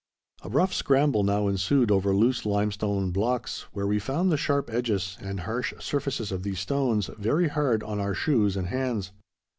A 0.41 0.49
rough 0.49 0.73
scramble 0.73 1.21
now 1.23 1.47
ensued 1.47 1.91
over 1.91 2.11
loose 2.15 2.43
limestone 2.43 3.11
blocks, 3.11 3.67
where 3.71 3.85
we 3.85 3.99
found 3.99 4.31
the 4.31 4.35
sharp 4.35 4.71
edges, 4.73 5.15
and 5.21 5.41
harsh 5.41 5.75
surfaces 5.79 6.31
of 6.31 6.41
these 6.41 6.59
stones, 6.59 7.11
very 7.19 7.49
hard 7.49 7.83
on 7.83 7.99
our 7.99 8.15
shoes 8.15 8.57
and 8.57 8.65
hands. 8.69 9.11